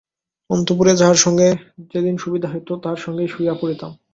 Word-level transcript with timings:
অন্তঃপুরে 0.49 0.93
যাহার 0.95 1.15
সঙ্গে 1.15 1.47
যেদিন 1.91 2.15
সুবিধা 2.17 2.47
হইত 2.53 2.69
তাহার 2.83 2.99
সঙ্গেই 2.99 3.27
শুইয়া 3.27 3.53
পড়িতাম। 3.53 3.91